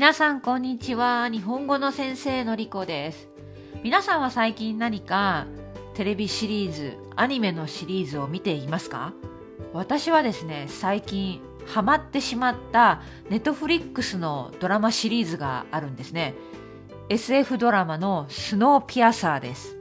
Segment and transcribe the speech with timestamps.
[0.00, 1.28] 皆さんこんにちは。
[1.28, 3.28] 日本語の先生のりこです。
[3.82, 5.46] 皆さんは最近何か
[5.92, 9.12] テレビシリーズ、アニメのシリーズを見ていますか？
[9.74, 16.32] 私はですね、最近ハマってしまったネットフリックスのドラマシリーズがあるんですね。
[17.10, 19.76] SF ドラマのスノーピアサーです。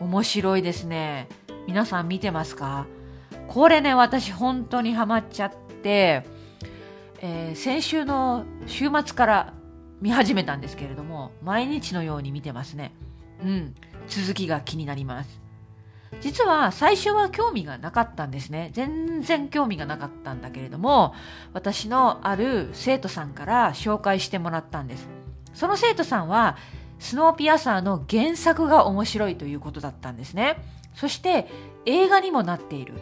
[0.00, 1.28] 面白いですね。
[1.68, 2.88] 皆さん見てますか？
[3.46, 5.52] これね、私本当にハマっちゃっ
[5.84, 6.24] て、
[7.20, 9.54] えー先週の週末から
[10.00, 12.92] 見始めたんですけれども、毎日のように見てますね。
[13.42, 13.74] うん。
[14.08, 15.40] 続きが気になります。
[16.20, 18.70] 実は最初は興味がなかったんですね。
[18.72, 21.14] 全然興味がなかったんだけれども、
[21.52, 25.08] 私のある生徒さんから紹介してもらったんです。
[25.54, 26.56] その生徒さんは、
[26.98, 30.56] スノーピアサーの原作が面白いということだったんですね。
[30.94, 31.48] そして
[31.84, 32.94] 映画にもなっている。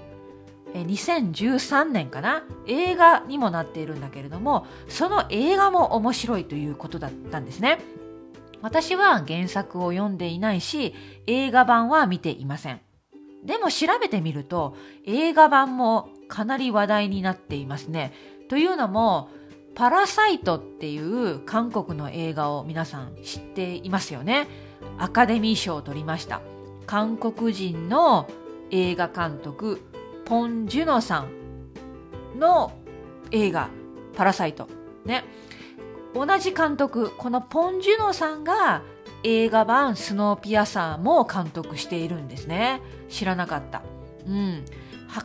[0.75, 2.43] 2013年かな？
[2.67, 7.79] 映画にもなっているんだけれどもその映画も面白いということだったんですね。
[8.61, 10.95] 私は原作を読んでいないし
[11.27, 12.81] 映画版は見ていません。
[13.45, 18.13] でも調べてみると映画版もかなり話題になっていますね。
[18.49, 19.29] というのも
[19.75, 24.49] パラサイトっていう韓国の映画を皆さん知っていますよね。
[24.99, 26.41] アカデミー賞を取りました。
[26.87, 28.29] 韓国人の
[28.71, 29.81] 映画監督
[30.25, 32.73] ポン・ジュノさんの
[33.31, 33.69] 映画
[34.17, 34.69] 「パラサイト」
[35.05, 35.25] ね。
[36.15, 38.83] 同じ監督このポン・ジュノさんが
[39.25, 42.81] 映画版「スノーピアサー」も監督しているんですね。
[43.09, 43.83] 知らなかった。
[44.27, 44.65] うん。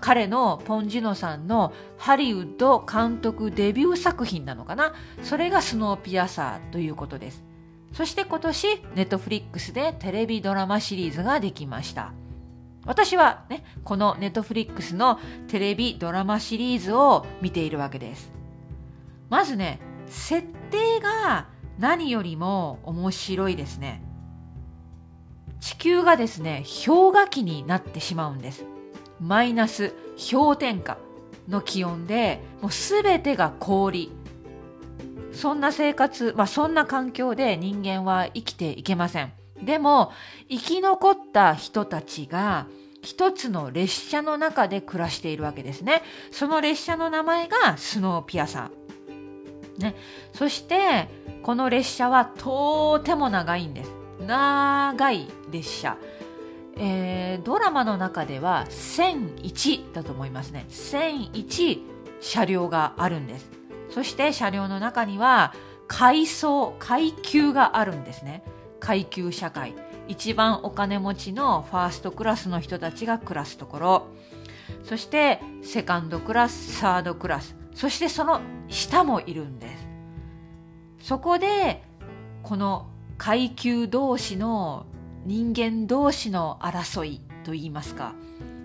[0.02, 4.94] 彼のポン・ジュノさんのハリウッド監督デビュー作品なのかな。
[5.24, 7.44] それが「スノーピアサー」ということです。
[7.94, 12.14] そして今年ネットフリックスでテレビドラマシリーズができました。
[12.86, 18.32] 私はね、このネットフリックスのテレビドラマシリーズを見ているわけです。
[19.30, 24.04] まずね、設定が何よりも面白いですね。
[25.60, 28.66] 地球がですね、氷河期になってしまうんです。
[29.20, 29.94] マイナス
[30.32, 30.98] 氷点下
[31.48, 34.12] の気温で、もうすべてが氷。
[35.32, 39.39] そんな生活、まあそんな環境で人間は生きていけません。
[39.64, 40.12] でも、
[40.50, 42.68] 生き残った人たちが、
[43.02, 46.04] 一つの列車の中で暮らしているわけですね。
[46.32, 49.82] その列車の名前がスノーピアサー。
[49.82, 49.96] ね。
[50.34, 51.08] そして、
[51.42, 53.92] この列車はとても長いんです。
[54.26, 55.98] 長い列車。
[56.82, 60.66] えー、ドラマの中では1001だと思いますね。
[60.70, 61.80] 1001
[62.22, 63.50] 車両があるんです。
[63.90, 65.54] そして車両の中には
[65.88, 68.44] 階層、階級があるんですね。
[68.80, 69.74] 階級社会。
[70.08, 74.08] 一番お金持ちのファーストクラスの人たちが暮らすところ。
[74.84, 77.56] そしてセカンドクラス、サードクラス。
[77.76, 79.68] そしてその下もいるんで
[81.00, 81.08] す。
[81.08, 81.84] そこで、
[82.44, 84.86] この階級同士の
[85.26, 88.14] 人間同士の争いといいますか。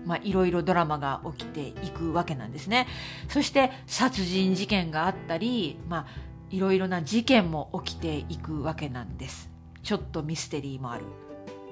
[0.05, 2.87] まあ、いろいろドラマが起きていくわけなんですね。
[3.27, 6.05] そして殺人事件があったり、まあ、
[6.49, 9.54] いろいろな事件も起きていくわけなんです。
[9.85, 11.05] ちょっとミステリーもある。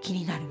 [0.01, 0.43] 気になる。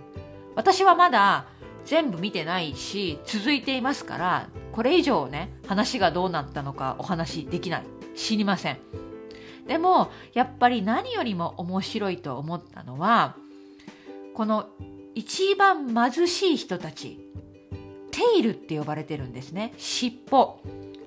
[0.57, 1.47] 私はまだ
[1.85, 7.85] 全部見てないし、続いていますから、これ以上ね、話がどうなったのかお話できない。
[8.17, 8.79] 知りません。
[9.69, 13.37] でも、やっぱり何よりも面白いと思ったのは、
[14.35, 14.67] この
[15.15, 17.21] 一番貧しい人たち、
[18.11, 19.73] テイルって呼ばれてるんですね。
[19.77, 20.59] 尻尾。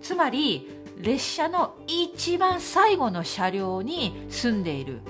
[0.02, 0.70] つまり、
[1.02, 5.02] 列車の一番最後の車両に住んでいる。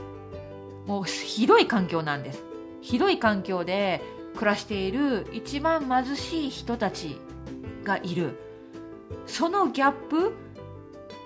[0.86, 2.44] もうひどい環境なんです。
[2.82, 4.02] ひどい環境で
[4.36, 7.18] 暮らしている一番貧しい人たち
[7.84, 8.40] がいる。
[9.26, 10.34] そのギャップ、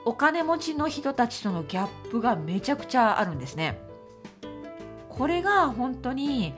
[0.05, 3.81] お金持ちの人たちとのギャップがめちゃくちゃあるんですね。
[5.09, 6.53] これが本当に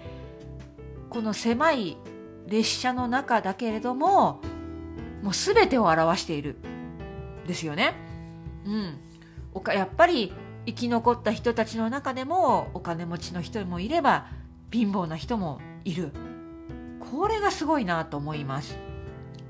[1.10, 1.98] この狭い
[2.46, 4.42] 列車の中だけれども
[5.24, 6.58] もう全てを表している
[7.48, 7.96] ですよね。
[8.66, 9.00] うん。
[9.74, 10.32] やっぱり
[10.66, 14.28] 生き残った人たちの中でもお金持ちの人もいれば
[14.72, 16.12] 貧乏な人もいる。
[17.00, 18.78] これがすごいなと思います。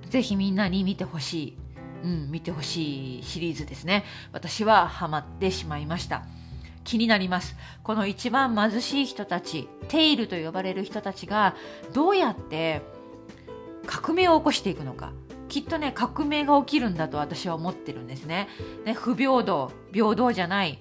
[0.09, 1.57] ぜひみんなに見てほしい。
[2.03, 4.03] うん、見てほしいシリーズですね。
[4.31, 6.23] 私はハマってしまいました。
[6.83, 7.55] 気になります。
[7.83, 11.55] この一番貧しい人たち、テイルと呼ばれる人たちが
[11.93, 12.81] どうやって
[13.85, 15.13] 革命を起こしていくのか。
[15.47, 18.47] きっとね、革命が起きるんだと私は思ってるんですね。
[18.85, 20.79] ね不平等、平等じゃない。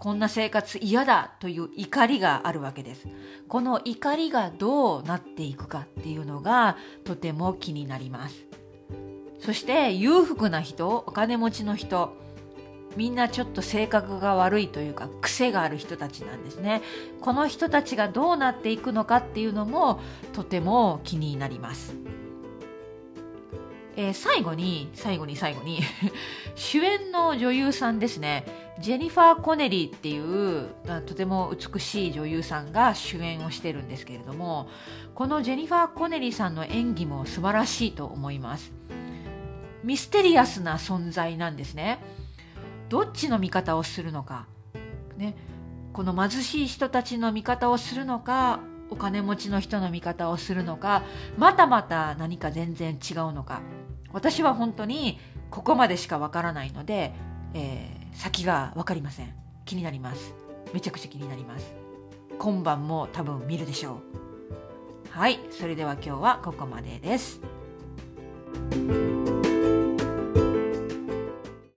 [0.00, 3.06] こんな生活嫌だという怒りがあるわけです。
[3.48, 8.46] この怒りがどうなっていくかっていうのがとても気になります。
[9.40, 12.16] そして裕福な人、お金持ちの人、
[12.96, 16.82] みんなちょっと性格が悪いというか癖がある人たちなんですね
[17.20, 20.00] この人たちがどうなっていくのかっていうのも
[20.32, 21.94] とても気になります
[23.96, 25.80] えー、最後に最後に最後に
[26.54, 30.68] 主演の女優さんですねジェニファー・コネリーっていう
[31.06, 34.68] とても美しい女優さんが主演をしてるんですけれども
[35.14, 38.72] このジェニファー・コネリーさんの演技も素晴らしいと思います。
[39.84, 41.98] ミステリアスな存在なんですね。
[42.88, 44.46] どっちの味方をするのか、
[45.16, 45.36] ね、
[45.92, 48.60] この貧しい人たちの味方をするのか
[48.90, 51.04] お金持ちの人の味方をするのか
[51.38, 53.60] またまた何か全然違うのか。
[54.12, 55.18] 私は本当に
[55.50, 57.12] ここまでしかわからないので、
[57.54, 59.32] えー、先が分かりません。
[59.64, 60.34] 気になります。
[60.72, 61.72] めちゃくちゃ気になります。
[62.38, 65.18] 今晩も多分見るでしょう。
[65.18, 65.40] はい。
[65.50, 67.40] それでは今日はここまでです。